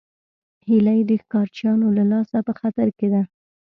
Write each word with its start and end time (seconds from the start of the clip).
هیلۍ 0.67 0.99
د 1.09 1.11
ښکارچیانو 1.21 1.87
له 1.97 2.03
لاسه 2.11 2.37
په 2.47 2.53
خطر 2.59 2.87
کې 2.97 3.07
ده 3.13 3.21